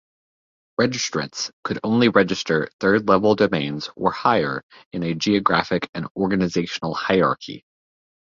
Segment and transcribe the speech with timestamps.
[0.79, 7.63] Registrants could only register third-level domains or higher in a geographic and organizational hierarchy.